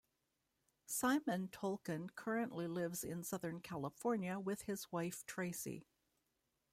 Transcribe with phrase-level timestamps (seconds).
[0.87, 5.85] Simon Tolkien currently lives in southern California with his wife Tracy.